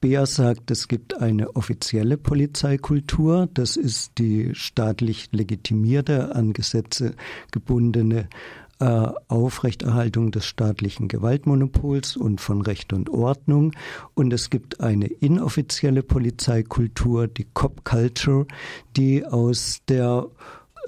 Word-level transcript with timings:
Beer 0.00 0.26
sagt, 0.26 0.70
es 0.70 0.88
gibt 0.88 1.20
eine 1.20 1.56
offizielle 1.56 2.16
Polizeikultur. 2.16 3.48
Das 3.52 3.76
ist 3.76 4.18
die 4.18 4.54
staatlich 4.54 5.28
legitimierte, 5.32 6.34
an 6.34 6.52
Gesetze 6.52 7.14
gebundene 7.50 8.28
äh, 8.80 9.08
Aufrechterhaltung 9.26 10.30
des 10.30 10.46
staatlichen 10.46 11.08
Gewaltmonopols 11.08 12.16
und 12.16 12.40
von 12.40 12.62
Recht 12.62 12.92
und 12.92 13.10
Ordnung. 13.10 13.72
Und 14.14 14.32
es 14.32 14.50
gibt 14.50 14.80
eine 14.80 15.06
inoffizielle 15.06 16.04
Polizeikultur, 16.04 17.26
die 17.26 17.46
Cop 17.52 17.84
Culture, 17.84 18.46
die 18.96 19.26
aus 19.26 19.80
der 19.88 20.28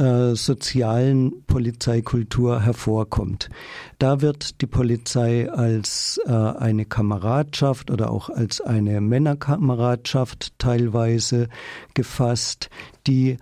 äh, 0.00 0.34
sozialen 0.34 1.44
Polizeikultur 1.46 2.62
hervorkommt. 2.62 3.50
Da 3.98 4.22
wird 4.22 4.62
die 4.62 4.66
Polizei 4.66 5.50
als 5.50 6.18
äh, 6.24 6.32
eine 6.32 6.86
Kameradschaft 6.86 7.90
oder 7.90 8.10
auch 8.10 8.30
als 8.30 8.62
eine 8.62 9.02
Männerkameradschaft 9.02 10.58
teilweise 10.58 11.48
gefasst, 11.92 12.70
die 13.06 13.36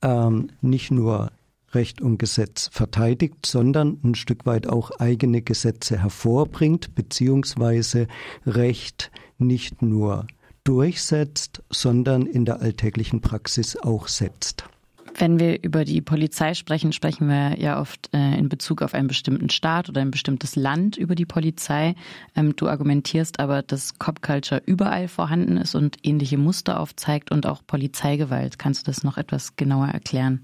ähm, 0.00 0.50
nicht 0.60 0.92
nur 0.92 1.32
Recht 1.72 2.00
und 2.00 2.18
Gesetz 2.18 2.70
verteidigt, 2.72 3.44
sondern 3.44 3.98
ein 4.04 4.14
Stück 4.14 4.46
weit 4.46 4.68
auch 4.68 4.92
eigene 5.00 5.42
Gesetze 5.42 6.00
hervorbringt, 6.00 6.94
beziehungsweise 6.94 8.06
Recht 8.46 9.10
nicht 9.38 9.82
nur 9.82 10.28
durchsetzt, 10.62 11.64
sondern 11.68 12.26
in 12.26 12.44
der 12.44 12.60
alltäglichen 12.60 13.20
Praxis 13.20 13.76
auch 13.76 14.06
setzt. 14.06 14.66
Wenn 15.14 15.38
wir 15.38 15.62
über 15.62 15.84
die 15.84 16.02
Polizei 16.02 16.54
sprechen, 16.54 16.92
sprechen 16.92 17.28
wir 17.28 17.58
ja 17.58 17.80
oft 17.80 18.10
äh, 18.12 18.36
in 18.36 18.48
Bezug 18.48 18.82
auf 18.82 18.92
einen 18.92 19.08
bestimmten 19.08 19.48
Staat 19.48 19.88
oder 19.88 20.00
ein 20.02 20.10
bestimmtes 20.10 20.56
Land 20.56 20.96
über 20.96 21.14
die 21.14 21.24
Polizei. 21.24 21.94
Ähm, 22.34 22.54
du 22.56 22.68
argumentierst 22.68 23.40
aber, 23.40 23.62
dass 23.62 23.98
Cop 23.98 24.20
Culture 24.20 24.62
überall 24.66 25.08
vorhanden 25.08 25.56
ist 25.56 25.74
und 25.74 25.96
ähnliche 26.02 26.38
Muster 26.38 26.80
aufzeigt 26.80 27.30
und 27.30 27.46
auch 27.46 27.62
Polizeigewalt. 27.66 28.58
Kannst 28.58 28.86
du 28.86 28.90
das 28.90 29.04
noch 29.04 29.16
etwas 29.16 29.56
genauer 29.56 29.88
erklären? 29.88 30.40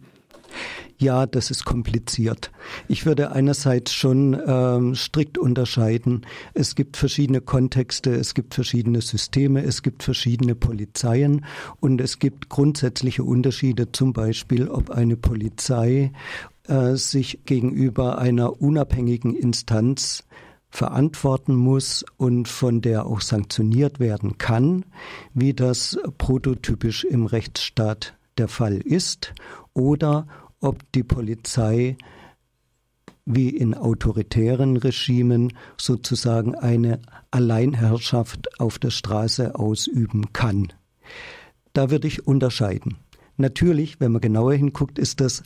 Ja, 1.03 1.27
das 1.27 1.50
ist 1.50 1.64
kompliziert. 1.64 2.53
Ich 2.86 3.06
würde 3.06 3.33
einerseits 3.33 3.92
schon 3.92 4.41
ähm, 4.47 4.95
strikt 4.95 5.36
unterscheiden. 5.36 6.25
Es 6.55 6.77
gibt 6.77 6.97
verschiedene 6.97 7.41
Kontexte, 7.41 8.14
es 8.14 8.34
gibt 8.34 8.55
verschiedene 8.55 9.00
Systeme, 9.00 9.64
es 9.64 9.83
gibt 9.83 10.05
verschiedene 10.05 10.55
Polizeien 10.55 11.44
und 11.81 12.00
es 12.00 12.20
gibt 12.20 12.50
grundsätzliche 12.50 13.25
Unterschiede, 13.25 13.91
zum 13.91 14.12
Beispiel, 14.12 14.69
ob 14.69 14.91
eine 14.91 15.17
Polizei 15.17 16.12
äh, 16.69 16.94
sich 16.94 17.41
gegenüber 17.47 18.19
einer 18.19 18.62
unabhängigen 18.62 19.34
Instanz 19.34 20.22
verantworten 20.70 21.56
muss 21.56 22.05
und 22.16 22.47
von 22.47 22.81
der 22.81 23.06
auch 23.06 23.22
sanktioniert 23.22 23.98
werden 23.98 24.39
kann, 24.39 24.84
wie 25.34 25.53
das 25.53 25.98
prototypisch 26.16 27.03
im 27.03 27.27
Rechtsstaat 27.27 28.14
der 28.39 28.47
Fall 28.47 28.77
ist, 28.77 29.34
oder 29.75 30.27
ob 30.63 30.91
die 30.93 31.03
Polizei 31.03 31.97
wie 33.25 33.51
in 33.51 33.75
autoritären 33.75 34.77
Regimen 34.77 35.53
sozusagen 35.77 36.55
eine 36.55 37.01
Alleinherrschaft 37.31 38.61
auf 38.61 38.79
der 38.79 38.91
Straße 38.91 39.55
ausüben 39.55 40.33
kann. 40.33 40.73
Da 41.73 41.91
würde 41.91 42.09
ich 42.09 42.27
unterscheiden. 42.27 42.97
Natürlich, 43.37 44.01
wenn 44.01 44.13
man 44.13 44.21
genauer 44.21 44.55
hinguckt, 44.55 44.99
ist 44.99 45.21
das 45.21 45.43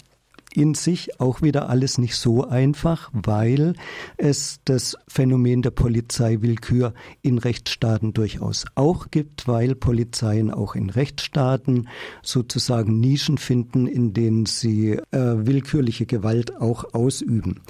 in 0.56 0.74
sich 0.74 1.20
auch 1.20 1.42
wieder 1.42 1.68
alles 1.68 1.98
nicht 1.98 2.16
so 2.16 2.46
einfach, 2.46 3.10
weil 3.12 3.74
es 4.16 4.60
das 4.64 4.96
Phänomen 5.06 5.62
der 5.62 5.70
Polizeiwillkür 5.70 6.94
in 7.22 7.38
Rechtsstaaten 7.38 8.14
durchaus 8.14 8.64
auch 8.74 9.10
gibt, 9.10 9.46
weil 9.46 9.74
Polizeien 9.74 10.50
auch 10.50 10.74
in 10.74 10.90
Rechtsstaaten 10.90 11.88
sozusagen 12.22 13.00
Nischen 13.00 13.38
finden, 13.38 13.86
in 13.86 14.14
denen 14.14 14.46
sie 14.46 14.92
äh, 14.92 15.00
willkürliche 15.12 16.06
Gewalt 16.06 16.56
auch 16.60 16.94
ausüben. 16.94 17.60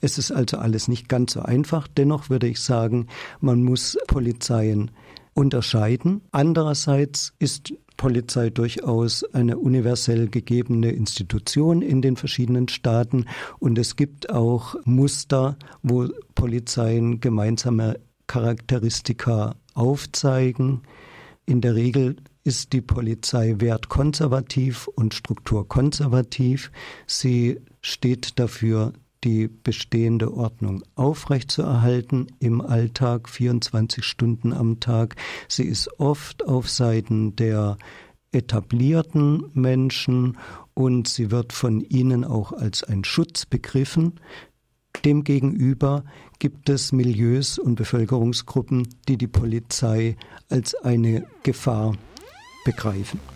Es 0.00 0.18
ist 0.18 0.30
also 0.30 0.58
alles 0.58 0.88
nicht 0.88 1.08
ganz 1.08 1.32
so 1.32 1.40
einfach. 1.40 1.88
Dennoch 1.88 2.28
würde 2.28 2.46
ich 2.46 2.60
sagen, 2.60 3.06
man 3.40 3.62
muss 3.62 3.96
Polizeien 4.06 4.90
unterscheiden. 5.32 6.20
Andererseits 6.30 7.32
ist 7.38 7.72
Polizei 7.96 8.50
durchaus 8.50 9.24
eine 9.32 9.58
universell 9.58 10.28
gegebene 10.28 10.90
Institution 10.90 11.82
in 11.82 12.02
den 12.02 12.16
verschiedenen 12.16 12.68
Staaten 12.68 13.26
und 13.58 13.78
es 13.78 13.96
gibt 13.96 14.30
auch 14.30 14.74
Muster, 14.84 15.56
wo 15.82 16.08
Polizeien 16.34 17.20
gemeinsame 17.20 17.98
Charakteristika 18.26 19.56
aufzeigen. 19.74 20.82
In 21.46 21.60
der 21.60 21.74
Regel 21.74 22.16
ist 22.42 22.72
die 22.72 22.82
Polizei 22.82 23.54
wertkonservativ 23.58 24.88
und 24.88 25.14
strukturkonservativ. 25.14 26.70
Sie 27.06 27.60
steht 27.80 28.38
dafür, 28.38 28.92
die 29.24 29.48
bestehende 29.48 30.34
Ordnung 30.34 30.82
aufrechtzuerhalten 30.94 32.26
im 32.38 32.60
Alltag, 32.60 33.28
24 33.28 34.04
Stunden 34.04 34.52
am 34.52 34.80
Tag. 34.80 35.16
Sie 35.48 35.64
ist 35.64 35.98
oft 35.98 36.46
auf 36.46 36.68
Seiten 36.68 37.34
der 37.36 37.78
etablierten 38.32 39.50
Menschen 39.54 40.36
und 40.74 41.08
sie 41.08 41.30
wird 41.30 41.52
von 41.52 41.80
ihnen 41.80 42.24
auch 42.24 42.52
als 42.52 42.84
ein 42.84 43.04
Schutz 43.04 43.46
begriffen. 43.46 44.20
Demgegenüber 45.04 46.04
gibt 46.38 46.68
es 46.68 46.92
Milieus 46.92 47.58
und 47.58 47.76
Bevölkerungsgruppen, 47.76 48.88
die 49.08 49.16
die 49.16 49.28
Polizei 49.28 50.16
als 50.48 50.74
eine 50.74 51.26
Gefahr 51.42 51.96
begreifen. 52.64 53.33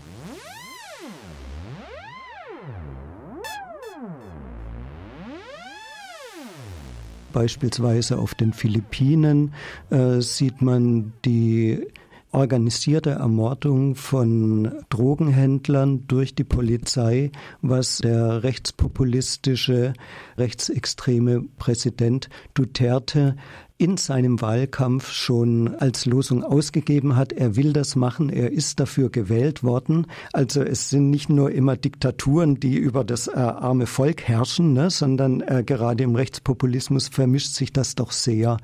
Beispielsweise 7.38 8.19
auf 8.19 8.34
den 8.34 8.53
Philippinen 8.53 9.54
äh, 9.91 10.21
sieht 10.21 10.60
man 10.60 11.12
die 11.25 11.87
organisierte 12.32 13.10
Ermordung 13.10 13.94
von 13.94 14.72
Drogenhändlern 14.88 16.04
durch 16.09 16.34
die 16.34 16.43
Polizei, 16.43 17.31
was 17.62 17.99
der 17.99 18.43
rechtspopulistische, 18.43 19.93
rechtsextreme 20.37 21.44
Präsident 21.59 22.28
Duterte 22.54 23.37
in 23.78 23.97
seinem 23.97 24.41
Wahlkampf 24.41 25.12
schon 25.12 25.77
als 25.77 26.05
Losung 26.05 26.43
ausgegeben 26.43 27.15
hat. 27.15 27.33
Er 27.33 27.55
will 27.55 27.72
das 27.72 27.94
machen, 27.94 28.28
er 28.28 28.50
ist 28.50 28.81
dafür 28.81 29.09
gewählt 29.09 29.62
worden. 29.62 30.09
Also 30.33 30.62
es 30.62 30.91
sind 30.91 31.11
nicht 31.11 31.31
nur 31.31 31.53
immer 31.53 31.77
Diktaturen, 31.77 32.59
die 32.59 32.77
über 32.77 33.05
das 33.05 33.28
äh, 33.28 33.38
arme 33.38 33.87
Volk 33.87 34.22
herrschen, 34.22 34.72
ne, 34.72 34.91
sondern 34.91 35.41
äh, 35.43 35.62
gerade 35.65 36.03
im 36.03 36.17
Rechtspopulismus 36.17 37.06
vermischt 37.06 37.55
sich 37.55 37.72
das 37.72 37.94
doch 37.94 38.11
sehr. 38.11 38.56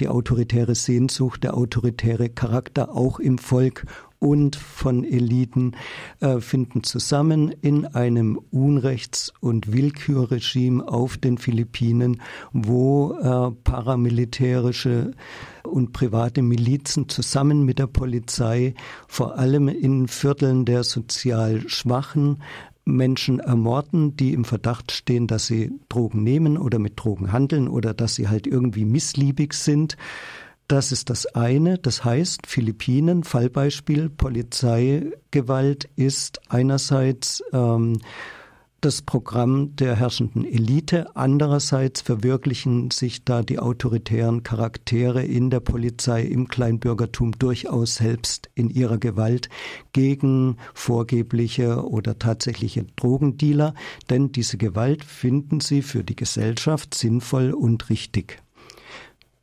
Die 0.00 0.08
autoritäre 0.08 0.74
Sehnsucht, 0.74 1.44
der 1.44 1.56
autoritäre 1.56 2.28
Charakter 2.28 2.94
auch 2.94 3.20
im 3.20 3.38
Volk 3.38 3.86
und 4.18 4.56
von 4.56 5.04
Eliten 5.04 5.76
äh, 6.20 6.40
finden 6.40 6.82
zusammen 6.82 7.50
in 7.60 7.86
einem 7.86 8.38
Unrechts- 8.50 9.32
und 9.40 9.72
Willkürregime 9.72 10.86
auf 10.86 11.16
den 11.16 11.38
Philippinen, 11.38 12.20
wo 12.52 13.12
äh, 13.12 13.52
paramilitärische 13.62 15.12
und 15.62 15.92
private 15.92 16.42
Milizen 16.42 17.08
zusammen 17.08 17.64
mit 17.64 17.78
der 17.78 17.86
Polizei 17.86 18.74
vor 19.06 19.38
allem 19.38 19.68
in 19.68 20.08
Vierteln 20.08 20.64
der 20.64 20.82
sozial 20.82 21.68
Schwachen 21.68 22.38
Menschen 22.88 23.38
ermorden, 23.38 24.16
die 24.16 24.32
im 24.32 24.44
Verdacht 24.44 24.92
stehen, 24.92 25.26
dass 25.26 25.46
sie 25.46 25.72
Drogen 25.88 26.24
nehmen 26.24 26.56
oder 26.56 26.78
mit 26.78 26.94
Drogen 26.96 27.32
handeln 27.32 27.68
oder 27.68 27.92
dass 27.92 28.14
sie 28.14 28.28
halt 28.28 28.46
irgendwie 28.46 28.86
missliebig 28.86 29.52
sind. 29.52 29.96
Das 30.68 30.92
ist 30.92 31.08
das 31.08 31.24
eine. 31.34 31.78
Das 31.78 32.04
heißt, 32.04 32.46
Philippinen, 32.46 33.24
Fallbeispiel, 33.24 34.10
Polizeigewalt 34.10 35.88
ist 35.96 36.42
einerseits 36.50 37.42
ähm, 37.54 38.00
das 38.82 39.00
Programm 39.00 39.74
der 39.76 39.96
herrschenden 39.96 40.44
Elite. 40.44 41.16
Andererseits 41.16 42.02
verwirklichen 42.02 42.90
sich 42.90 43.24
da 43.24 43.40
die 43.40 43.58
autoritären 43.58 44.42
Charaktere 44.42 45.24
in 45.24 45.48
der 45.48 45.60
Polizei, 45.60 46.22
im 46.22 46.48
Kleinbürgertum 46.48 47.32
durchaus 47.32 47.94
selbst 47.94 48.50
in 48.54 48.68
ihrer 48.68 48.98
Gewalt 48.98 49.48
gegen 49.94 50.58
vorgebliche 50.74 51.88
oder 51.88 52.18
tatsächliche 52.18 52.84
Drogendealer. 52.94 53.72
Denn 54.10 54.32
diese 54.32 54.58
Gewalt 54.58 55.02
finden 55.02 55.60
sie 55.60 55.80
für 55.80 56.04
die 56.04 56.16
Gesellschaft 56.16 56.92
sinnvoll 56.92 57.52
und 57.52 57.88
richtig. 57.88 58.42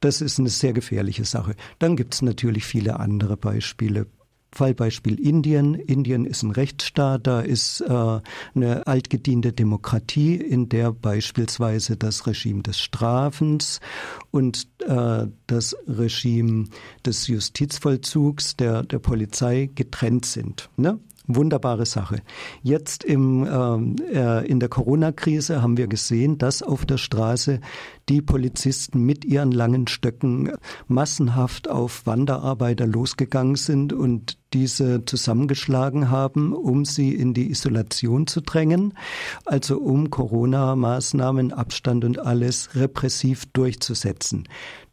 Das 0.06 0.22
ist 0.22 0.38
eine 0.38 0.50
sehr 0.50 0.72
gefährliche 0.72 1.26
Sache. 1.26 1.56
Dann 1.80 1.96
gibt 1.96 2.14
es 2.14 2.22
natürlich 2.22 2.64
viele 2.64 3.00
andere 3.00 3.38
Beispiele. 3.38 4.06
Fallbeispiel 4.52 5.20
Indien. 5.20 5.74
Indien 5.74 6.26
ist 6.26 6.44
ein 6.44 6.52
Rechtsstaat, 6.52 7.26
da 7.26 7.40
ist 7.42 7.82
äh, 7.82 8.20
eine 8.54 8.86
altgediente 8.86 9.52
Demokratie, 9.52 10.36
in 10.36 10.70
der 10.70 10.92
beispielsweise 10.92 11.98
das 11.98 12.28
Regime 12.28 12.62
des 12.62 12.80
Strafens 12.80 13.80
und 14.30 14.68
äh, 14.86 15.26
das 15.48 15.76
Regime 15.88 16.66
des 17.04 17.26
Justizvollzugs 17.26 18.58
der, 18.58 18.84
der 18.84 19.00
Polizei 19.00 19.72
getrennt 19.74 20.28
sind. 20.28 20.70
Ne? 20.78 21.00
Wunderbare 21.28 21.86
Sache. 21.86 22.22
Jetzt 22.62 23.04
im, 23.04 23.48
ähm, 23.52 23.96
äh, 24.14 24.46
in 24.46 24.60
der 24.60 24.70
Corona-Krise 24.70 25.62
haben 25.62 25.78
wir 25.78 25.88
gesehen, 25.88 26.38
dass 26.38 26.62
auf 26.62 26.86
der 26.86 26.98
Straße 26.98 27.62
die 28.10 28.22
Polizisten 28.22 29.04
mit 29.04 29.26
ihren 29.26 29.52
langen 29.52 29.88
Stöcken 29.88 30.52
massenhaft 30.88 31.70
auf 31.70 32.06
Wanderarbeiter 32.06 32.86
losgegangen 32.86 33.56
sind 33.56 33.94
und 33.94 34.38
diese 34.54 35.04
zusammengeschlagen 35.06 36.10
haben, 36.10 36.54
um 36.54 36.86
sie 36.86 37.14
in 37.14 37.34
die 37.34 37.50
Isolation 37.50 38.26
zu 38.26 38.42
drängen, 38.42 38.94
also 39.46 39.80
um 39.80 40.10
Corona-Maßnahmen, 40.10 41.52
Abstand 41.52 42.06
und 42.06 42.20
alles 42.20 42.76
repressiv 42.76 43.46
durchzusetzen. 43.48 44.48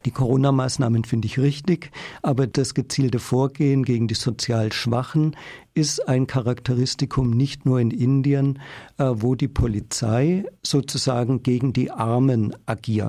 Die 0.04 0.10
Corona-Maßnahmen 0.10 1.04
finde 1.04 1.26
ich 1.26 1.38
richtig, 1.38 1.92
aber 2.22 2.48
das 2.48 2.74
gezielte 2.74 3.20
Vorgehen 3.20 3.84
gegen 3.84 4.08
die 4.08 4.16
sozial 4.16 4.72
Schwachen 4.72 5.36
ist 5.74 6.08
ein 6.08 6.26
Charakteristikum 6.26 7.30
nicht 7.30 7.64
nur 7.64 7.78
in 7.78 7.92
Indien, 7.92 8.58
äh, 8.98 9.04
wo 9.14 9.36
die 9.36 9.48
Polizei 9.48 10.44
sozusagen 10.62 11.44
gegen 11.44 11.72
die 11.72 11.92
Armen 11.92 12.54
agiert. 12.66 13.01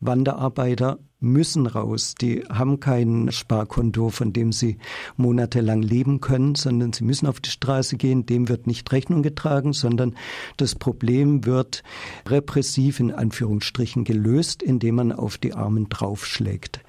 Wanderarbeiter 0.00 0.98
müssen 1.24 1.66
raus. 1.66 2.14
Die 2.20 2.44
haben 2.50 2.78
kein 2.78 3.32
Sparkonto, 3.32 4.10
von 4.10 4.32
dem 4.32 4.52
sie 4.52 4.78
monatelang 5.16 5.82
leben 5.82 6.20
können, 6.20 6.54
sondern 6.54 6.92
sie 6.92 7.04
müssen 7.04 7.26
auf 7.26 7.40
die 7.40 7.50
Straße 7.50 7.96
gehen. 7.96 8.26
Dem 8.26 8.48
wird 8.48 8.66
nicht 8.66 8.92
Rechnung 8.92 9.22
getragen, 9.22 9.72
sondern 9.72 10.14
das 10.56 10.74
Problem 10.74 11.46
wird 11.46 11.82
repressiv 12.28 13.00
in 13.00 13.10
Anführungsstrichen 13.10 14.04
gelöst, 14.04 14.62
indem 14.62 14.96
man 14.96 15.12
auf 15.12 15.38
die 15.38 15.54
Armen 15.54 15.88
draufschlägt. 15.88 16.80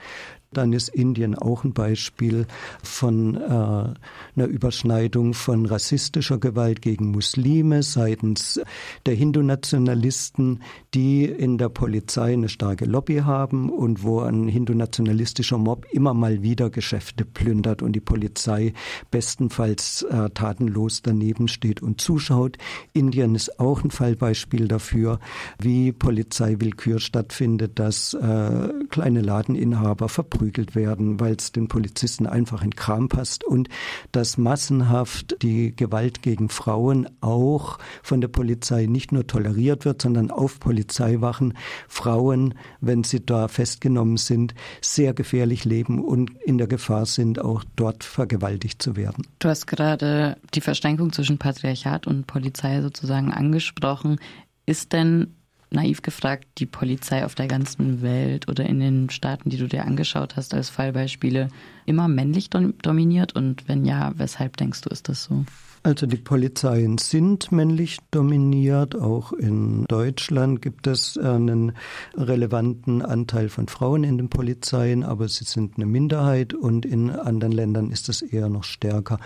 Dann 0.56 0.72
ist 0.72 0.88
Indien 0.90 1.36
auch 1.36 1.66
ein 1.66 1.74
Beispiel 1.74 2.48
von 2.82 3.36
äh, 3.36 3.40
einer 3.50 4.48
Überschneidung 4.48 5.34
von 5.34 5.66
rassistischer 5.66 6.38
Gewalt 6.38 6.82
gegen 6.82 7.12
Muslime 7.12 7.84
seitens 7.84 8.62
der 9.06 9.16
Hindu-Nationalisten, 9.16 10.62
die 10.94 11.26
in 11.26 11.58
der 11.58 11.68
Polizei 11.68 12.32
eine 12.32 12.48
starke 12.48 12.86
Lobby 12.86 13.18
haben 13.18 13.70
und 13.70 14.04
wo 14.04 14.22
ein 14.22 14.48
hindu-nationalistischer 14.48 15.58
Mob 15.58 15.86
immer 15.92 16.14
mal 16.14 16.42
wieder 16.42 16.70
Geschäfte 16.70 17.26
plündert 17.26 17.82
und 17.82 17.92
die 17.92 18.00
Polizei 18.00 18.72
bestenfalls 19.12 20.04
äh, 20.04 20.30
tatenlos 20.30 21.02
daneben 21.02 21.50
steht 21.50 21.82
und 21.82 22.00
zuschaut. 22.00 22.58
Indien 22.94 23.36
ist 23.36 23.60
auch 23.60 23.84
ein 23.84 23.92
Fallbeispiel 23.92 24.70
dafür, 24.70 25.20
wie 25.60 25.92
Polizeiwillkür 25.92 27.00
stattfindet, 27.00 27.78
dass 27.78 28.14
äh, 28.14 28.70
kleine 28.90 29.22
Ladeninhaber 29.22 30.08
verprügelt 30.08 30.45
verprügelt 30.46 30.76
werden, 30.76 31.20
weil 31.20 31.36
es 31.36 31.52
den 31.52 31.68
Polizisten 31.68 32.28
einfach 32.28 32.62
in 32.62 32.76
Kram 32.76 33.10
passt 33.10 33.44
und 33.44 33.68
dass 34.12 34.38
massenhaft 34.38 35.42
die 35.42 35.76
Gewalt 35.76 36.22
gegen 36.22 36.50
Frauen 36.50 37.10
auch 37.22 37.80
von 38.04 38.22
der 38.22 38.28
Polizei 38.28 38.86
nicht 38.86 39.12
nur 39.12 39.26
toleriert 39.26 39.86
wird, 39.86 40.02
sondern 40.02 40.30
auf 40.30 40.60
Polizeiwachen 40.60 41.54
Frauen, 41.88 42.54
wenn 42.80 43.04
sie 43.04 43.26
da 43.26 43.48
festgenommen 43.48 44.18
sind, 44.18 44.54
sehr 44.82 45.14
gefährlich 45.14 45.66
leben 45.66 46.04
und 46.04 46.32
in 46.44 46.58
der 46.58 46.68
Gefahr 46.68 47.06
sind, 47.06 47.40
auch 47.40 47.64
dort 47.76 48.04
vergewaltigt 48.04 48.82
zu 48.82 48.96
werden. 48.96 49.26
Du 49.40 49.50
hast 49.50 49.66
gerade 49.66 50.38
die 50.54 50.62
Verschränkung 50.62 51.12
zwischen 51.12 51.38
Patriarchat 51.40 52.06
und 52.06 52.28
Polizei 52.28 52.82
sozusagen 52.82 53.32
angesprochen. 53.34 54.20
Ist 54.68 54.94
denn 54.94 55.36
naiv 55.76 56.02
gefragt, 56.02 56.46
die 56.58 56.66
Polizei 56.66 57.24
auf 57.26 57.36
der 57.36 57.48
ganzen 57.48 58.02
Welt 58.02 58.48
oder 58.48 58.66
in 58.66 58.80
den 58.80 59.10
Staaten, 59.10 59.50
die 59.50 59.58
du 59.58 59.68
dir 59.68 59.86
angeschaut 59.86 60.36
hast 60.36 60.54
als 60.54 60.70
Fallbeispiele, 60.70 61.50
immer 61.86 62.08
männlich 62.08 62.50
dominiert? 62.50 63.36
Und 63.36 63.68
wenn 63.68 63.86
ja, 63.86 64.14
weshalb 64.16 64.58
denkst 64.58 64.82
du, 64.82 64.90
ist 64.90 65.10
das 65.10 65.26
so? 65.26 65.46
Also 65.86 66.08
die 66.08 66.18
Polizeien 66.18 66.98
sind 66.98 67.52
männlich 67.52 68.00
dominiert. 68.10 68.96
Auch 68.96 69.34
in 69.34 69.86
Deutschland 69.86 70.64
gibt 70.64 70.88
es 70.88 71.16
einen 71.16 71.74
relevanten 72.16 73.04
Anteil 73.04 73.50
von 73.50 73.68
Frauen 73.68 74.04
in 74.04 74.18
den 74.18 74.30
Polizeien, 74.30 75.04
aber 75.04 75.30
sie 75.30 75.44
sind 75.44 75.76
eine 75.76 75.86
Minderheit 75.86 76.56
und 76.56 76.88
in 76.88 77.12
anderen 77.12 77.52
Ländern 77.52 77.92
ist 77.92 78.10
es 78.10 78.24
eher 78.24 78.50
noch 78.50 78.64
stärker 78.64 79.20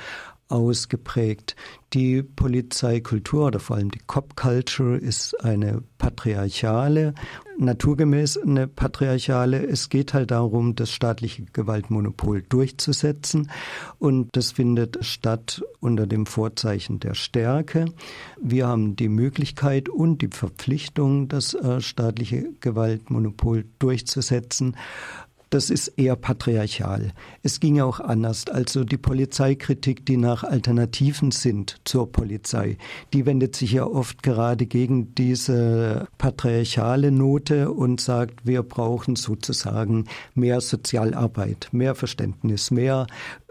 ausgeprägt. 0.50 1.56
Die 1.94 2.22
Polizeikultur 2.22 3.48
oder 3.48 3.60
vor 3.60 3.78
allem 3.78 3.90
die 3.90 4.02
Cop 4.06 4.36
Culture 4.36 4.98
ist 4.98 5.44
eine 5.44 5.82
patriarchale, 5.98 7.14
naturgemäß 7.58 8.38
eine 8.38 8.68
patriarchale. 8.68 9.66
Es 9.66 9.90
geht 9.90 10.14
halt 10.14 10.32
darum, 10.32 10.76
das 10.76 10.92
staatliche 10.92 11.46
Gewaltmonopol 11.46 12.44
durchzusetzen 12.44 13.50
und 13.98 14.30
das 14.34 14.52
findet 14.52 15.04
statt 15.04 15.64
unter 15.80 16.06
dem 16.06 16.26
Vorzeichen 16.26 17.00
der 17.00 17.16
Stärke. 17.16 17.86
Wir 18.40 18.68
haben 18.68 18.96
die 18.96 19.10
Möglichkeit 19.10 19.90
und 19.90 20.22
die 20.22 20.30
Verpflichtung, 20.30 21.28
das 21.28 21.54
äh, 21.54 21.82
staatliche 21.82 22.54
Gewaltmonopol 22.60 23.66
durchzusetzen 23.80 24.76
das 25.50 25.70
ist 25.70 25.88
eher 25.98 26.16
patriarchal. 26.16 27.12
Es 27.44 27.60
ging 27.60 27.80
auch 27.80 28.00
anders. 28.00 28.48
Also 28.48 28.84
die 28.84 28.98
Polizeikritik, 28.98 30.06
die 30.06 30.18
nach 30.18 30.44
Alternativen 30.44 31.32
sind 31.32 31.78
zur 31.86 32.12
Polizei, 32.12 32.78
die 33.14 33.26
wendet 33.26 33.56
sich 33.56 33.74
ja 33.74 33.86
oft 33.86 34.24
gerade 34.24 34.66
gegen 34.66 35.16
diese 35.16 36.08
patriarchale 36.18 37.12
Note 37.12 37.72
und 37.72 38.02
sagt, 38.02 38.46
wir 38.46 38.64
brauchen 38.64 39.16
sozusagen 39.16 40.06
mehr 40.36 40.62
Sozialarbeit, 40.62 41.70
mehr 41.72 41.96
Verständnis, 41.96 42.72
mehr 42.72 43.08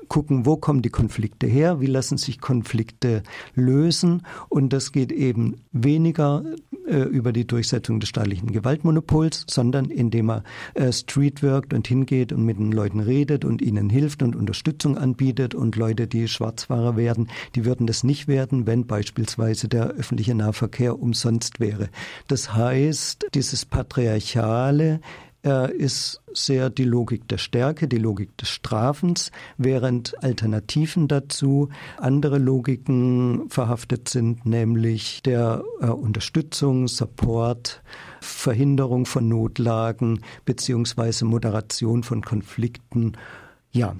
gucken, 0.08 0.46
wo 0.46 0.56
kommen 0.56 0.82
die 0.82 0.90
Konflikte 0.90 1.46
her, 1.46 1.80
wie 1.80 1.86
lassen 1.86 2.18
sich 2.18 2.40
Konflikte 2.40 3.22
lösen. 3.54 4.22
Und 4.48 4.72
das 4.72 4.92
geht 4.92 5.12
eben 5.12 5.60
weniger 5.72 6.44
äh, 6.88 7.02
über 7.02 7.32
die 7.32 7.46
Durchsetzung 7.46 8.00
des 8.00 8.08
staatlichen 8.08 8.52
Gewaltmonopols, 8.52 9.44
sondern 9.48 9.86
indem 9.86 10.30
er 10.30 10.44
äh, 10.74 10.92
Street 10.92 11.42
wirkt 11.42 11.74
und 11.74 11.86
hingeht 11.86 12.32
und 12.32 12.44
mit 12.44 12.58
den 12.58 12.72
Leuten 12.72 13.00
redet 13.00 13.44
und 13.44 13.62
ihnen 13.62 13.90
hilft 13.90 14.22
und 14.22 14.34
Unterstützung 14.34 14.96
anbietet. 14.96 15.54
Und 15.54 15.76
Leute, 15.76 16.06
die 16.06 16.28
Schwarzfahrer 16.28 16.96
werden, 16.96 17.28
die 17.54 17.64
würden 17.64 17.86
das 17.86 18.04
nicht 18.04 18.28
werden, 18.28 18.66
wenn 18.66 18.86
beispielsweise 18.86 19.68
der 19.68 19.88
öffentliche 19.88 20.34
Nahverkehr 20.34 20.98
umsonst 20.98 21.60
wäre. 21.60 21.88
Das 22.26 22.54
heißt, 22.54 23.26
dieses 23.34 23.66
Patriarchale 23.66 25.00
ist 25.42 26.20
sehr 26.32 26.68
die 26.68 26.84
Logik 26.84 27.28
der 27.28 27.38
Stärke, 27.38 27.88
die 27.88 27.98
Logik 27.98 28.36
des 28.38 28.48
Strafens, 28.48 29.30
während 29.56 30.22
Alternativen 30.22 31.08
dazu 31.08 31.68
andere 31.96 32.38
Logiken 32.38 33.48
verhaftet 33.48 34.08
sind, 34.08 34.46
nämlich 34.46 35.22
der 35.22 35.62
äh, 35.80 35.86
Unterstützung, 35.86 36.88
Support, 36.88 37.82
Verhinderung 38.20 39.06
von 39.06 39.28
Notlagen 39.28 40.20
beziehungsweise 40.44 41.24
Moderation 41.24 42.02
von 42.02 42.22
Konflikten. 42.22 43.12
Ja, 43.70 43.94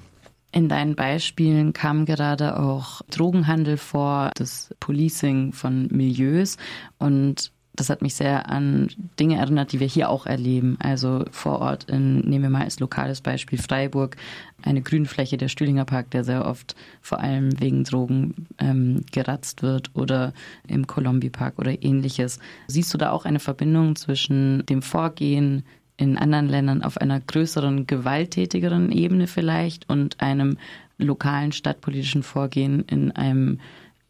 in 0.51 0.67
deinen 0.67 0.95
Beispielen 0.95 1.73
kam 1.73 2.05
gerade 2.05 2.59
auch 2.59 3.01
Drogenhandel 3.11 3.77
vor, 3.77 4.31
das 4.35 4.73
Policing 4.79 5.53
von 5.53 5.87
Milieus 5.91 6.57
und 6.97 7.51
das 7.79 7.89
hat 7.89 8.01
mich 8.01 8.15
sehr 8.15 8.49
an 8.49 8.89
Dinge 9.19 9.37
erinnert, 9.37 9.71
die 9.71 9.79
wir 9.79 9.87
hier 9.87 10.09
auch 10.09 10.25
erleben. 10.25 10.77
Also 10.79 11.23
vor 11.31 11.59
Ort 11.59 11.85
in, 11.85 12.19
nehmen 12.19 12.43
wir 12.43 12.49
mal 12.49 12.63
als 12.63 12.79
lokales 12.81 13.21
Beispiel 13.21 13.57
Freiburg, 13.57 14.17
eine 14.61 14.81
Grünfläche, 14.81 15.37
der 15.37 15.47
Stühlinger 15.47 15.85
Park, 15.85 16.11
der 16.11 16.25
sehr 16.25 16.45
oft 16.45 16.75
vor 17.01 17.21
allem 17.21 17.59
wegen 17.61 17.85
Drogen 17.85 18.47
ähm, 18.57 19.05
geratzt 19.13 19.63
wird 19.63 19.91
oder 19.95 20.33
im 20.67 20.87
Colombi 20.87 21.29
Park 21.29 21.57
oder 21.57 21.81
ähnliches. 21.81 22.39
Siehst 22.67 22.93
du 22.93 22.97
da 22.97 23.11
auch 23.11 23.23
eine 23.23 23.39
Verbindung 23.39 23.95
zwischen 23.95 24.65
dem 24.65 24.81
Vorgehen 24.81 25.63
in 25.95 26.17
anderen 26.17 26.49
Ländern 26.49 26.81
auf 26.81 26.97
einer 26.97 27.21
größeren, 27.21 27.87
gewalttätigeren 27.87 28.91
Ebene 28.91 29.27
vielleicht 29.27 29.89
und 29.89 30.19
einem 30.19 30.57
lokalen 30.97 31.53
stadtpolitischen 31.53 32.23
Vorgehen 32.23 32.83
in 32.87 33.13
einem 33.13 33.61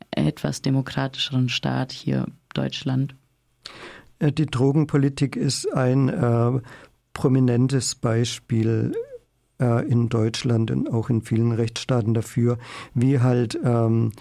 etwas 0.10 0.64
demokratischeren 0.64 1.50
Staat 1.50 1.92
hier 1.92 2.26
Deutschland? 2.56 3.14
Äh, 4.20 4.32
die 4.32 4.46
Drogenpolitik 4.46 5.36
ist 5.36 5.72
ein 5.74 6.10
äh, 6.10 6.60
prominentes 7.14 7.96
Beispiel 7.96 8.94
äh, 9.60 9.88
in 9.90 10.10
Deutschland 10.10 10.72
und 10.72 10.92
auch 10.92 11.10
in 11.10 11.22
vielen 11.22 11.52
Rechtsstaaten 11.52 12.14
dafür, 12.14 12.58
wie 12.94 13.20
halt 13.20 13.60
ähm, 13.64 14.12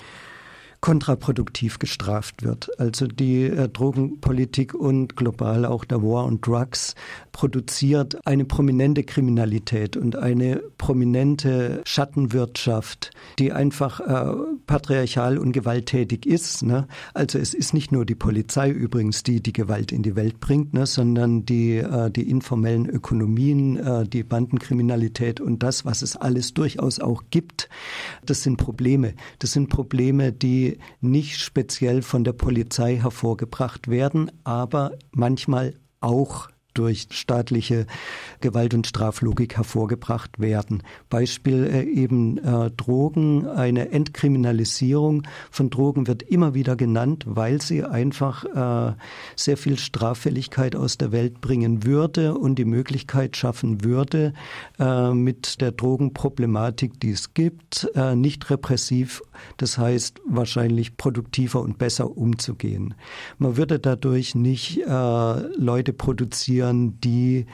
kontraproduktiv 0.80 1.78
gestraft 1.80 2.44
wird. 2.44 2.70
Also 2.78 3.06
die 3.06 3.44
äh, 3.44 3.68
Drogenpolitik 3.68 4.74
und 4.74 5.16
global 5.16 5.64
auch 5.64 5.84
der 5.84 6.02
War 6.02 6.24
on 6.24 6.40
Drugs 6.40 6.94
produziert 7.32 8.26
eine 8.26 8.44
prominente 8.44 9.02
Kriminalität 9.02 9.96
und 9.96 10.16
eine 10.16 10.62
prominente 10.78 11.82
Schattenwirtschaft, 11.84 13.10
die 13.38 13.52
einfach 13.52 14.00
äh, 14.00 14.34
patriarchal 14.66 15.38
und 15.38 15.52
gewalttätig 15.52 16.26
ist. 16.26 16.62
Ne? 16.62 16.86
Also 17.12 17.38
es 17.38 17.54
ist 17.54 17.74
nicht 17.74 17.90
nur 17.90 18.06
die 18.06 18.14
Polizei 18.14 18.70
übrigens, 18.70 19.24
die 19.24 19.42
die 19.42 19.52
Gewalt 19.52 19.90
in 19.90 20.02
die 20.02 20.14
Welt 20.14 20.38
bringt, 20.38 20.74
ne? 20.74 20.86
sondern 20.86 21.44
die, 21.44 21.78
äh, 21.78 22.10
die 22.10 22.30
informellen 22.30 22.86
Ökonomien, 22.88 23.76
äh, 23.78 24.06
die 24.06 24.22
Bandenkriminalität 24.22 25.40
und 25.40 25.64
das, 25.64 25.84
was 25.84 26.02
es 26.02 26.16
alles 26.16 26.54
durchaus 26.54 27.00
auch 27.00 27.24
gibt. 27.30 27.68
Das 28.24 28.44
sind 28.44 28.58
Probleme. 28.58 29.14
Das 29.40 29.52
sind 29.52 29.70
Probleme, 29.70 30.32
die 30.32 30.67
nicht 31.00 31.38
speziell 31.38 32.02
von 32.02 32.24
der 32.24 32.32
Polizei 32.32 32.96
hervorgebracht 32.96 33.88
werden, 33.88 34.30
aber 34.44 34.92
manchmal 35.10 35.74
auch 36.00 36.48
durch 36.78 37.08
staatliche 37.10 37.86
Gewalt- 38.40 38.74
und 38.74 38.86
Straflogik 38.86 39.56
hervorgebracht 39.56 40.38
werden. 40.38 40.84
Beispiel 41.10 41.64
äh, 41.64 41.82
eben 41.82 42.38
äh, 42.38 42.70
Drogen, 42.70 43.48
eine 43.48 43.90
Entkriminalisierung 43.90 45.24
von 45.50 45.70
Drogen 45.70 46.06
wird 46.06 46.22
immer 46.22 46.54
wieder 46.54 46.76
genannt, 46.76 47.24
weil 47.26 47.60
sie 47.60 47.84
einfach 47.84 48.44
äh, 48.44 48.94
sehr 49.34 49.56
viel 49.56 49.78
Straffälligkeit 49.78 50.76
aus 50.76 50.98
der 50.98 51.10
Welt 51.10 51.40
bringen 51.40 51.84
würde 51.84 52.38
und 52.38 52.56
die 52.56 52.64
Möglichkeit 52.64 53.36
schaffen 53.36 53.82
würde, 53.84 54.32
äh, 54.78 55.12
mit 55.12 55.60
der 55.60 55.72
Drogenproblematik, 55.72 57.00
die 57.00 57.10
es 57.10 57.34
gibt, 57.34 57.90
äh, 57.94 58.14
nicht 58.14 58.50
repressiv, 58.50 59.22
das 59.56 59.78
heißt 59.78 60.20
wahrscheinlich 60.26 60.96
produktiver 60.96 61.60
und 61.60 61.78
besser 61.78 62.16
umzugehen. 62.16 62.94
Man 63.38 63.56
würde 63.56 63.78
dadurch 63.78 64.34
nicht 64.34 64.80
Leute 64.86 65.92
produzieren, 65.92 66.67
Bürgern, 66.68 67.00
die 67.00 67.46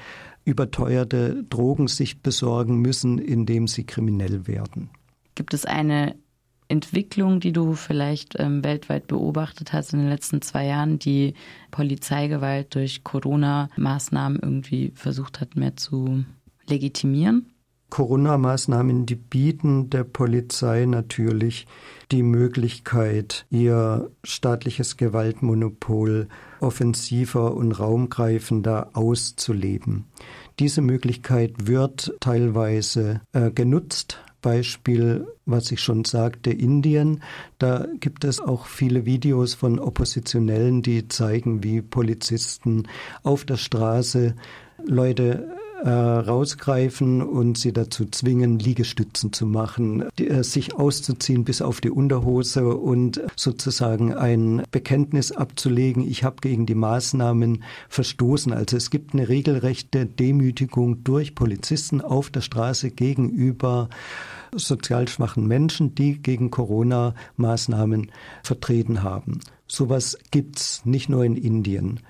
überteuerte 0.45 1.45
Drogen 1.49 1.89
sich 1.89 2.21
besorgen 2.21 2.81
müssen, 2.81 3.19
indem 3.19 3.67
sie 3.67 3.85
kriminell 3.85 4.47
werden. 4.47 4.91
Gibt 5.35 5.55
es 5.55 5.65
eine 5.65 6.17
Entwicklung, 6.69 7.41
die 7.41 7.53
du 7.53 7.75
vielleicht 7.75 8.39
ähm, 8.39 8.65
weltweit 8.65 9.07
beobachtet 9.07 9.73
hast 9.73 9.93
in 9.93 10.01
den 10.01 10.09
letzten 10.09 10.43
zwei 10.43 10.67
Jahren, 10.67 10.99
die 10.99 11.35
Polizeigewalt 11.71 12.75
durch 12.75 13.05
Corona-Maßnahmen 13.05 14.39
irgendwie 14.41 14.93
versucht 14.95 15.41
hat, 15.41 15.57
mehr 15.57 15.77
zu 15.77 16.25
legitimieren? 16.69 17.54
Corona-Maßnahmen, 17.95 19.07
die 19.07 19.15
bieten 19.15 19.89
der 19.89 20.03
Polizei 20.03 20.85
natürlich 20.85 21.69
die 22.11 22.25
Möglichkeit, 22.25 23.47
ihr 23.51 24.11
staatliches 24.25 24.97
Gewaltmonopol 24.97 26.27
offensiver 26.59 27.55
und 27.55 27.71
raumgreifender 27.71 28.91
auszuleben. 28.95 30.07
Diese 30.59 30.81
Möglichkeit 30.81 31.69
wird 31.69 32.17
teilweise 32.19 33.21
äh, 33.33 33.53
genutzt. 33.53 34.19
Beispiel, 34.43 35.29
was 35.47 35.71
ich 35.71 35.81
schon 35.81 36.05
sagte, 36.05 36.51
Indien. 36.51 37.23
Da 37.61 37.87
gibt 38.01 38.25
es 38.25 38.41
auch 38.41 38.67
viele 38.67 39.07
Videos 39.07 39.55
von 39.55 39.79
Oppositionellen, 39.79 40.83
die 40.83 41.07
zeigen, 41.07 41.63
wie 41.63 41.81
Polizisten 41.81 42.89
auf 43.23 43.45
der 43.45 43.57
Straße 43.57 44.35
Leute 44.85 45.57
äh, 45.85 45.91
rausgreifen 45.91 47.21
und 47.21 47.59
sie 47.59 47.75
dazu 47.75 48.07
zwingen, 48.07 48.59
Liegestützen 48.59 49.35
zu 49.35 49.45
machen, 49.45 50.05
die, 50.19 50.29
äh, 50.29 50.43
sich 50.43 50.75
auszuziehen 50.75 51.45
bis 51.45 51.61
auf 51.61 51.83
die 51.83 51.91
Unterhose 51.91 52.75
und 52.75 53.21
sozusagen 53.37 54.15
ein 54.15 54.63
Bekenntnis 54.71 55.31
abzulegen, 55.31 56.03
ich 56.09 56.25
habe 56.25 56.37
gegen 56.41 56.65
die 56.65 56.75
Maßnahmen 56.75 57.65
verstoßen. 57.91 58.55
Also 58.55 58.79
es 58.79 58.89
gibt 58.89 59.13
eine 59.13 59.29
regelrechte 59.29 60.07
Demütigung 60.07 61.05
durch 61.05 61.35
Polizisten 61.35 62.01
auf 62.01 62.31
der 62.31 62.41
Straße 62.41 62.91
gegenüber 62.91 63.91
sozial 64.55 65.07
schwachen 65.07 65.47
Menschen, 65.47 65.95
die 65.95 66.23
gegen 66.23 66.51
Corona-Maßnahmen 66.51 68.11
vertreten 68.43 69.03
haben. 69.03 69.41
Sowas 69.67 70.17
gibt's 70.31 70.83
nicht 70.87 71.11
nur 71.11 71.25
in 71.25 71.37
Indien. 71.37 72.01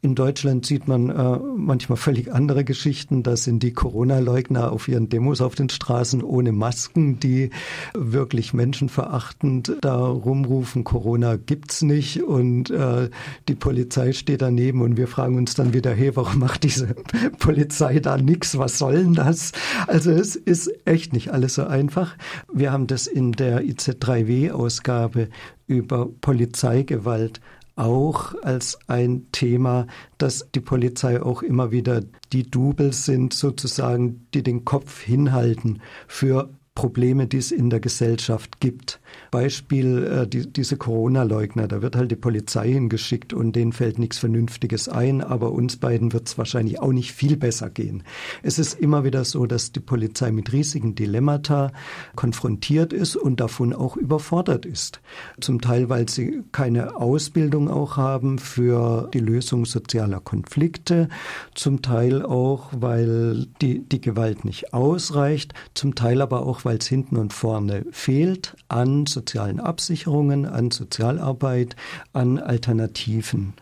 In 0.00 0.14
Deutschland 0.14 0.64
sieht 0.64 0.86
man 0.86 1.10
äh, 1.10 1.38
manchmal 1.56 1.96
völlig 1.96 2.32
andere 2.32 2.62
Geschichten. 2.62 3.24
Da 3.24 3.36
sind 3.36 3.64
die 3.64 3.72
Corona-Leugner 3.72 4.70
auf 4.70 4.86
ihren 4.86 5.08
Demos 5.08 5.40
auf 5.40 5.56
den 5.56 5.70
Straßen 5.70 6.22
ohne 6.22 6.52
Masken, 6.52 7.18
die 7.18 7.50
wirklich 7.94 8.54
menschenverachtend 8.54 9.76
da 9.80 9.96
rumrufen, 10.06 10.84
Corona 10.84 11.34
gibt's 11.34 11.82
nicht. 11.82 12.22
Und 12.22 12.70
äh, 12.70 13.10
die 13.48 13.56
Polizei 13.56 14.12
steht 14.12 14.40
daneben 14.40 14.82
und 14.82 14.96
wir 14.96 15.08
fragen 15.08 15.36
uns 15.36 15.54
dann 15.54 15.74
wieder, 15.74 15.92
hey, 15.92 16.14
warum 16.14 16.38
macht 16.38 16.62
diese 16.62 16.94
Polizei 17.40 17.98
da 17.98 18.16
nichts? 18.16 18.56
Was 18.56 18.78
soll 18.78 19.02
denn 19.02 19.14
das? 19.14 19.50
Also 19.88 20.12
es 20.12 20.36
ist 20.36 20.70
echt 20.84 21.12
nicht 21.12 21.32
alles 21.32 21.54
so 21.54 21.66
einfach. 21.66 22.16
Wir 22.52 22.70
haben 22.70 22.86
das 22.86 23.08
in 23.08 23.32
der 23.32 23.62
IZ3W-Ausgabe 23.62 25.28
über 25.66 26.08
Polizeigewalt 26.20 27.40
auch 27.78 28.34
als 28.42 28.78
ein 28.88 29.26
Thema, 29.32 29.86
dass 30.18 30.50
die 30.54 30.60
Polizei 30.60 31.22
auch 31.22 31.42
immer 31.42 31.70
wieder 31.70 32.02
die 32.32 32.50
Double 32.50 32.92
sind, 32.92 33.32
sozusagen, 33.32 34.26
die 34.34 34.42
den 34.42 34.64
Kopf 34.64 35.00
hinhalten 35.00 35.80
für 36.08 36.50
Probleme, 36.78 37.26
die 37.26 37.38
es 37.38 37.50
in 37.50 37.70
der 37.70 37.80
Gesellschaft 37.80 38.60
gibt. 38.60 39.00
Beispiel 39.32 40.04
äh, 40.04 40.28
die, 40.28 40.46
diese 40.46 40.76
Corona-Leugner, 40.76 41.66
da 41.66 41.82
wird 41.82 41.96
halt 41.96 42.12
die 42.12 42.16
Polizei 42.16 42.70
hingeschickt 42.70 43.32
und 43.32 43.56
denen 43.56 43.72
fällt 43.72 43.98
nichts 43.98 44.18
Vernünftiges 44.18 44.88
ein, 44.88 45.20
aber 45.20 45.50
uns 45.50 45.78
beiden 45.78 46.12
wird 46.12 46.28
es 46.28 46.38
wahrscheinlich 46.38 46.78
auch 46.78 46.92
nicht 46.92 47.10
viel 47.10 47.36
besser 47.36 47.68
gehen. 47.68 48.04
Es 48.44 48.60
ist 48.60 48.78
immer 48.78 49.02
wieder 49.02 49.24
so, 49.24 49.44
dass 49.46 49.72
die 49.72 49.80
Polizei 49.80 50.30
mit 50.30 50.52
riesigen 50.52 50.94
Dilemmata 50.94 51.72
konfrontiert 52.14 52.92
ist 52.92 53.16
und 53.16 53.40
davon 53.40 53.72
auch 53.72 53.96
überfordert 53.96 54.64
ist. 54.64 55.00
Zum 55.40 55.60
Teil, 55.60 55.88
weil 55.88 56.08
sie 56.08 56.44
keine 56.52 56.94
Ausbildung 56.94 57.68
auch 57.68 57.96
haben 57.96 58.38
für 58.38 59.10
die 59.12 59.18
Lösung 59.18 59.64
sozialer 59.64 60.20
Konflikte, 60.20 61.08
zum 61.56 61.82
Teil 61.82 62.24
auch, 62.24 62.68
weil 62.70 63.48
die, 63.60 63.80
die 63.80 64.00
Gewalt 64.00 64.44
nicht 64.44 64.72
ausreicht, 64.72 65.54
zum 65.74 65.96
Teil 65.96 66.22
aber 66.22 66.46
auch, 66.46 66.67
weil 66.68 66.76
es 66.76 66.86
hinten 66.86 67.16
und 67.16 67.32
vorne 67.32 67.86
fehlt 67.92 68.54
an 68.68 69.06
sozialen 69.06 69.58
Absicherungen, 69.58 70.44
an 70.44 70.70
Sozialarbeit, 70.70 71.76
an 72.12 72.38
Alternativen. 72.38 73.54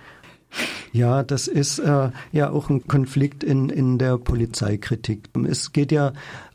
Ja, 0.92 1.22
das 1.22 1.46
ist 1.46 1.78
äh, 1.78 2.10
ja 2.32 2.50
auch 2.50 2.68
ein 2.68 2.88
Konflikt 2.88 3.44
in, 3.44 3.70
in 3.70 3.98
der 3.98 4.18
Polizeikritik. 4.18 5.28
Es 5.48 5.70
geht 5.70 5.92
ja 5.92 6.14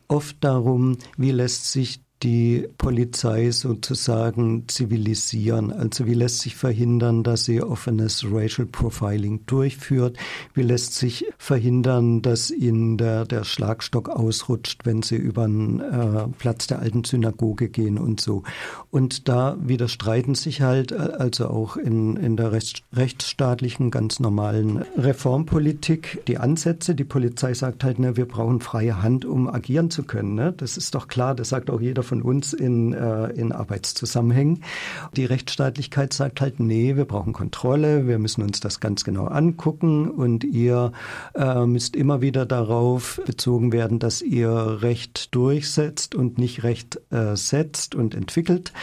oft 0.09 0.43
darum, 0.43 0.97
wie 1.15 1.31
lässt 1.31 1.71
sich 1.71 2.01
die 2.23 2.67
Polizei 2.77 3.51
sozusagen 3.51 4.67
zivilisieren? 4.67 5.71
Also 5.71 6.05
wie 6.05 6.13
lässt 6.13 6.39
sich 6.39 6.55
verhindern, 6.55 7.23
dass 7.23 7.45
sie 7.45 7.61
offenes 7.61 8.25
Racial 8.31 8.67
Profiling 8.67 9.45
durchführt? 9.45 10.17
Wie 10.53 10.61
lässt 10.61 10.95
sich 10.95 11.25
verhindern, 11.37 12.21
dass 12.21 12.51
ihnen 12.51 12.97
der, 12.97 13.25
der 13.25 13.43
Schlagstock 13.43 14.09
ausrutscht, 14.09 14.85
wenn 14.85 15.01
sie 15.01 15.15
über 15.15 15.47
den 15.47 15.79
äh, 15.79 16.27
Platz 16.37 16.67
der 16.67 16.79
alten 16.79 17.03
Synagoge 17.03 17.69
gehen 17.69 17.97
und 17.97 18.21
so? 18.21 18.43
Und 18.91 19.27
da 19.27 19.57
widerstreiten 19.59 20.35
sich 20.35 20.61
halt, 20.61 20.91
äh, 20.91 20.95
also 20.95 21.47
auch 21.47 21.77
in, 21.77 22.15
in 22.17 22.37
der 22.37 22.51
rechts, 22.51 22.81
rechtsstaatlichen, 22.93 23.91
ganz 23.91 24.19
normalen 24.19 24.83
Reformpolitik 24.95 26.23
die 26.27 26.37
Ansätze. 26.37 26.93
Die 26.93 27.03
Polizei 27.03 27.53
sagt 27.53 27.83
halt, 27.83 27.99
ne, 27.99 28.17
wir 28.17 28.27
brauchen 28.27 28.59
freie 28.59 29.01
Hand, 29.01 29.25
um 29.25 29.49
agieren 29.49 29.89
zu 29.89 30.03
können. 30.03 30.35
Ne? 30.35 30.53
Das 30.55 30.77
ist 30.77 30.93
doch 30.95 31.07
klar, 31.07 31.35
das 31.35 31.49
sagt 31.49 31.69
auch 31.69 31.81
jeder 31.81 32.03
von 32.11 32.21
uns 32.23 32.51
in, 32.51 32.91
äh, 32.91 33.27
in 33.27 33.53
Arbeitszusammenhängen. 33.53 34.65
Die 35.15 35.23
Rechtsstaatlichkeit 35.23 36.11
sagt 36.11 36.41
halt, 36.41 36.59
nee, 36.59 36.97
wir 36.97 37.05
brauchen 37.05 37.31
Kontrolle, 37.31 38.05
wir 38.05 38.19
müssen 38.19 38.41
uns 38.41 38.59
das 38.59 38.81
ganz 38.81 39.05
genau 39.05 39.27
angucken 39.27 40.11
und 40.11 40.43
ihr 40.43 40.91
äh, 41.35 41.65
müsst 41.65 41.95
immer 41.95 42.19
wieder 42.19 42.45
darauf 42.45 43.21
bezogen 43.25 43.71
werden, 43.71 43.99
dass 43.99 44.21
ihr 44.21 44.81
Recht 44.81 45.33
durchsetzt 45.33 46.13
und 46.13 46.37
nicht 46.37 46.63
Recht 46.63 46.99
äh, 47.11 47.37
setzt 47.37 47.95
und 47.95 48.13
entwickelt. 48.13 48.73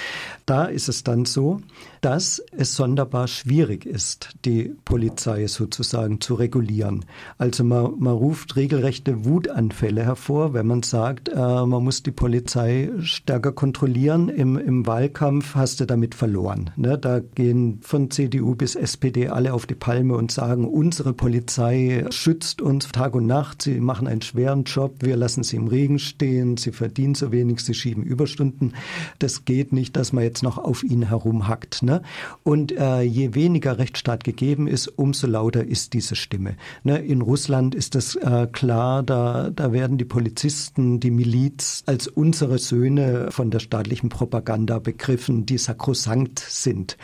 Da 0.46 0.64
ist 0.64 0.88
es 0.88 1.04
dann 1.04 1.26
so, 1.26 1.60
dass 2.00 2.42
es 2.52 2.74
sonderbar 2.74 3.28
schwierig 3.28 3.84
ist, 3.84 4.30
die 4.46 4.74
Polizei 4.86 5.46
sozusagen 5.46 6.22
zu 6.22 6.34
regulieren. 6.34 7.04
Also 7.36 7.64
man, 7.64 7.98
man 7.98 8.14
ruft 8.14 8.56
regelrechte 8.56 9.26
Wutanfälle 9.26 10.04
hervor, 10.04 10.54
wenn 10.54 10.66
man 10.66 10.82
sagt, 10.82 11.28
äh, 11.28 11.34
man 11.36 11.84
muss 11.84 12.02
die 12.02 12.12
Polizei 12.12 12.90
stärker 13.18 13.52
kontrollieren. 13.52 14.28
Im, 14.28 14.56
im 14.56 14.86
Wahlkampf 14.86 15.54
hast 15.54 15.80
du 15.80 15.86
damit 15.86 16.14
verloren. 16.14 16.70
Ne? 16.76 16.96
Da 16.96 17.20
gehen 17.20 17.80
von 17.82 18.10
CDU 18.10 18.54
bis 18.54 18.76
SPD 18.76 19.28
alle 19.28 19.52
auf 19.52 19.66
die 19.66 19.74
Palme 19.74 20.14
und 20.14 20.30
sagen, 20.30 20.66
unsere 20.66 21.12
Polizei 21.12 22.04
schützt 22.10 22.62
uns 22.62 22.88
Tag 22.88 23.14
und 23.14 23.26
Nacht, 23.26 23.62
sie 23.62 23.80
machen 23.80 24.06
einen 24.06 24.22
schweren 24.22 24.64
Job, 24.64 24.96
wir 25.00 25.16
lassen 25.16 25.42
sie 25.42 25.56
im 25.56 25.66
Regen 25.66 25.98
stehen, 25.98 26.56
sie 26.56 26.72
verdienen 26.72 27.14
so 27.14 27.32
wenig, 27.32 27.60
sie 27.60 27.74
schieben 27.74 28.02
Überstunden. 28.02 28.74
Das 29.18 29.44
geht 29.44 29.72
nicht, 29.72 29.96
dass 29.96 30.12
man 30.12 30.24
jetzt 30.24 30.42
noch 30.42 30.56
auf 30.56 30.84
ihn 30.84 31.02
herumhackt. 31.08 31.82
Ne? 31.82 32.02
Und 32.44 32.72
äh, 32.72 33.02
je 33.02 33.34
weniger 33.34 33.78
Rechtsstaat 33.78 34.22
gegeben 34.22 34.68
ist, 34.68 34.86
umso 34.88 35.26
lauter 35.26 35.64
ist 35.64 35.92
diese 35.92 36.14
Stimme. 36.14 36.56
Ne? 36.84 36.98
In 36.98 37.20
Russland 37.20 37.74
ist 37.74 37.94
das 37.94 38.14
äh, 38.14 38.46
klar, 38.50 39.02
da, 39.02 39.50
da 39.50 39.72
werden 39.72 39.98
die 39.98 40.04
Polizisten, 40.04 41.00
die 41.00 41.10
Miliz 41.10 41.82
als 41.86 42.06
unsere 42.06 42.58
Söhne 42.58 43.07
von 43.30 43.50
der 43.50 43.60
staatlichen 43.60 44.08
Propaganda 44.08 44.78
begriffen, 44.78 45.46
die 45.46 45.58
sakrosankt 45.58 46.38
sind. 46.38 46.96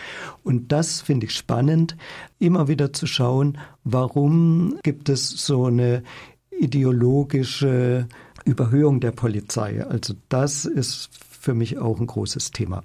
Und 0.42 0.73
das 0.73 1.00
finde 1.00 1.26
ich 1.26 1.34
spannend, 1.34 1.96
immer 2.38 2.68
wieder 2.68 2.92
zu 2.92 3.06
schauen, 3.06 3.58
warum 3.84 4.78
gibt 4.82 5.08
es 5.08 5.28
so 5.28 5.66
eine 5.66 6.02
ideologische 6.50 8.06
Überhöhung 8.44 9.00
der 9.00 9.12
Polizei. 9.12 9.84
Also 9.84 10.14
das 10.28 10.64
ist 10.64 11.11
für 11.12 11.54
mich 11.54 11.78
auch 11.78 12.00
ein 12.00 12.06
großes 12.06 12.50
Thema. 12.50 12.82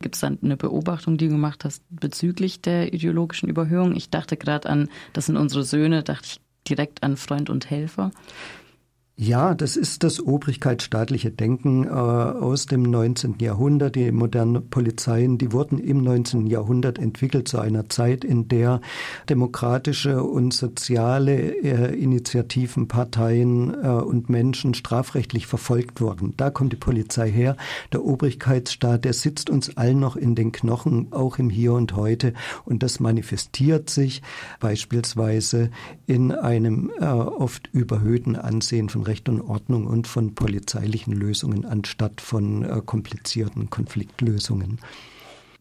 Gibt 0.00 0.14
es 0.14 0.20
dann 0.20 0.38
eine 0.42 0.56
Beobachtung, 0.56 1.18
die 1.18 1.26
du 1.26 1.32
gemacht 1.32 1.64
hast 1.64 1.82
bezüglich 1.90 2.60
der 2.60 2.92
ideologischen 2.94 3.48
Überhöhung? 3.48 3.96
Ich 3.96 4.10
dachte 4.10 4.36
gerade 4.36 4.68
an, 4.68 4.88
das 5.12 5.26
sind 5.26 5.36
unsere 5.36 5.64
Söhne, 5.64 6.02
dachte 6.02 6.26
ich 6.26 6.40
direkt 6.68 7.02
an 7.02 7.16
Freund 7.16 7.50
und 7.50 7.68
Helfer. 7.68 8.12
Ja, 9.20 9.52
das 9.56 9.76
ist 9.76 10.04
das 10.04 10.20
obrigkeitsstaatliche 10.20 11.32
Denken 11.32 11.82
äh, 11.82 11.88
aus 11.88 12.66
dem 12.66 12.82
19. 12.82 13.38
Jahrhundert. 13.40 13.96
Die 13.96 14.12
modernen 14.12 14.70
Polizeien, 14.70 15.38
die 15.38 15.50
wurden 15.50 15.80
im 15.80 16.04
19. 16.04 16.46
Jahrhundert 16.46 17.00
entwickelt 17.00 17.48
zu 17.48 17.58
einer 17.58 17.88
Zeit, 17.88 18.24
in 18.24 18.46
der 18.46 18.80
demokratische 19.28 20.22
und 20.22 20.54
soziale 20.54 21.34
äh, 21.36 22.00
Initiativen, 22.00 22.86
Parteien 22.86 23.74
äh, 23.82 23.88
und 23.88 24.30
Menschen 24.30 24.74
strafrechtlich 24.74 25.48
verfolgt 25.48 26.00
wurden. 26.00 26.34
Da 26.36 26.50
kommt 26.50 26.72
die 26.72 26.76
Polizei 26.76 27.28
her. 27.28 27.56
Der 27.92 28.04
Obrigkeitsstaat, 28.04 29.04
der 29.04 29.14
sitzt 29.14 29.50
uns 29.50 29.76
allen 29.76 29.98
noch 29.98 30.14
in 30.14 30.36
den 30.36 30.52
Knochen, 30.52 31.08
auch 31.10 31.40
im 31.40 31.50
Hier 31.50 31.72
und 31.72 31.96
Heute. 31.96 32.34
Und 32.64 32.84
das 32.84 33.00
manifestiert 33.00 33.90
sich 33.90 34.22
beispielsweise 34.60 35.72
in 36.06 36.30
einem 36.30 36.92
äh, 37.00 37.06
oft 37.06 37.68
überhöhten 37.72 38.36
Ansehen 38.36 38.88
von 38.88 39.07
Recht 39.08 39.28
und 39.28 39.40
Ordnung 39.40 39.86
und 39.86 40.06
von 40.06 40.34
polizeilichen 40.34 41.12
Lösungen 41.12 41.64
anstatt 41.64 42.20
von 42.20 42.62
äh, 42.62 42.80
komplizierten 42.84 43.70
Konfliktlösungen. 43.70 44.78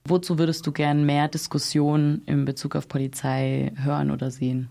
Wozu 0.06 0.38
würdest 0.38 0.66
du 0.68 0.72
gern 0.72 1.06
mehr 1.06 1.28
Diskussion 1.28 2.22
in 2.28 2.46
Bezug 2.46 2.76
auf 2.76 2.88
Polizei 2.88 3.74
hören 3.76 4.12
oder 4.12 4.32
sehen? 4.32 4.70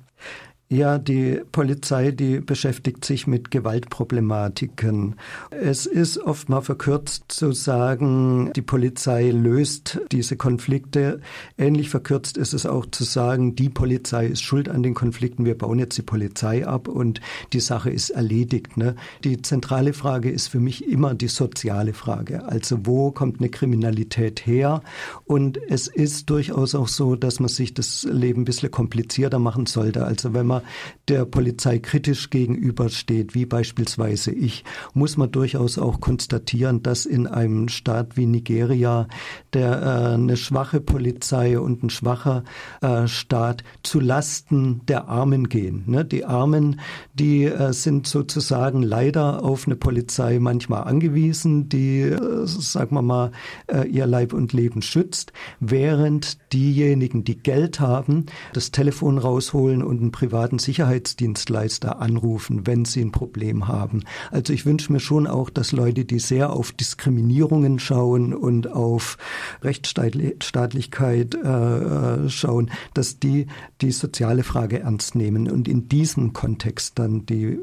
Ja, 0.69 0.99
die 0.99 1.43
Polizei, 1.53 2.11
die 2.11 2.41
beschäftigt 2.41 3.05
sich 3.05 3.29
mit 3.29 3.53
Gewaltproblematiken. 3.53 5.15
Es 5.53 5.87
ist 5.87 6.19
oft 6.19 6.49
mal 6.49 6.61
verkürzt 6.61 7.27
zu 7.29 7.53
sagen, 7.53 8.51
die 8.57 8.63
Polizei 8.63 9.31
löst 9.31 10.01
diese 10.11 10.37
Konflikte. 10.37 11.21
Ähnlich 11.57 11.89
verkürzt 11.89 12.37
ist 12.37 12.53
es 12.53 12.67
auch 12.67 12.85
zu 12.91 13.05
sagen, 13.05 13.55
die 13.55 13.69
Polizei 13.69 14.27
ist 14.27 14.43
schuld 14.43 14.69
an 14.69 14.83
den 14.83 14.95
Konflikten, 14.95 15.45
wir 15.45 15.57
bauen 15.57 15.79
jetzt 15.79 15.99
die 15.99 16.03
Polizei 16.03 16.67
ab 16.67 16.89
und 16.89 17.21
die 17.53 17.61
Sache 17.61 17.91
ist 17.91 18.11
erledigt. 18.11 18.77
Ne? 18.77 18.97
Die 19.23 19.41
zentrale 19.43 19.93
Frage 19.93 20.33
ist 20.33 20.49
für 20.49 20.59
mich 20.59 20.89
immer 20.89 21.15
die 21.15 21.29
soziale 21.29 21.93
Frage. 21.93 22.45
Also 22.45 22.79
wo 22.83 23.13
kommt 23.13 23.39
eine 23.39 23.51
Kriminalität 23.51 24.45
her? 24.45 24.83
Und 25.27 25.61
es 25.69 25.87
ist 25.87 26.29
durchaus 26.29 26.75
auch 26.75 26.89
so, 26.89 27.15
dass 27.15 27.39
man 27.39 27.51
sich 27.51 27.73
das 27.73 28.03
Leben 28.11 28.43
ein 28.43 28.47
bisschen 28.47 28.73
komplizierter 28.73 29.39
machen 29.39 29.67
sollte. 29.67 30.05
Also 30.05 30.35
wenn 30.35 30.47
man 30.47 30.56
man 30.57 30.97
der 31.09 31.25
Polizei 31.25 31.79
kritisch 31.79 32.31
gegenübersteht, 32.31 33.35
wie 33.35 33.47
beispielsweise 33.47 34.33
ich, 34.33 34.65
muss 34.93 35.17
man 35.17 35.31
durchaus 35.31 35.79
auch 35.79 36.01
konstatieren, 36.01 36.83
dass 36.83 37.07
in 37.07 37.27
einem 37.27 37.69
Staat 37.69 38.17
wie 38.17 38.27
Nigeria 38.27 39.07
der 39.53 39.83
äh, 39.83 40.15
eine 40.15 40.37
schwache 40.37 40.81
Polizei 40.81 41.61
und 41.61 41.85
ein 41.85 41.91
schwacher 41.91 42.43
äh, 42.81 43.07
Staat 43.07 43.63
zu 43.83 44.01
Lasten 44.01 44.81
der 44.87 45.09
Armen 45.09 45.49
gehen. 45.49 45.85
Ne? 45.87 46.05
Die 46.05 46.25
Armen, 46.25 46.81
die 47.15 47.45
äh, 47.45 47.73
sind 47.73 48.09
sozusagen 48.09 48.83
leider 48.83 49.45
auf 49.45 49.67
eine 49.67 49.77
Polizei 49.77 50.39
manchmal 50.41 50.85
angewiesen, 50.85 51.69
die, 51.69 52.01
äh, 52.01 52.47
sagen 52.47 52.97
wir 52.97 53.03
mal, 53.03 53.31
äh, 53.69 53.87
ihr 53.87 54.07
Leib 54.07 54.33
und 54.33 54.53
Leben 54.53 54.83
schützt, 54.83 55.33
während 55.61 56.39
diejenigen, 56.53 57.23
die 57.23 57.39
Geld 57.39 57.79
haben, 57.79 58.27
das 58.53 58.73
Telefon 58.73 59.19
rausholen 59.19 59.85
und 59.85 60.03
ein 60.03 60.11
privat 60.11 60.46
privaten 60.47 60.59
Sicherheitsdienstleister 60.61 62.01
anrufen, 62.01 62.69
wenn 62.69 62.85
sie 62.85 63.01
ein 63.01 63.11
Problem 63.11 63.67
haben. 63.67 64.05
Also 64.31 64.53
ich 64.53 64.65
wünsche 64.65 64.93
mir 64.93 65.01
schon 65.01 65.27
auch, 65.27 65.51
dass 65.51 65.73
Leute, 65.73 66.05
die 66.05 66.21
sehr 66.21 66.53
auf 66.53 66.71
Diskriminierungen 66.71 67.81
schauen 67.81 68.33
und 68.33 68.71
auf 68.71 69.19
Rechtsstaatlichkeit 69.63 71.35
äh, 71.35 72.29
schauen, 72.29 72.71
dass 72.95 73.19
die 73.19 73.49
die 73.81 73.91
soziale 73.91 74.45
Frage 74.45 74.79
ernst 74.81 75.17
nehmen 75.17 75.51
und 75.51 75.67
in 75.67 75.89
diesem 75.89 76.33
Kontext 76.33 76.97
dann 76.97 77.27
die 77.27 77.59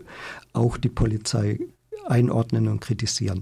auch 0.51 0.75
die 0.75 0.89
Polizei 0.89 1.59
einordnen 2.05 2.67
und 2.67 2.81
kritisieren. 2.81 3.41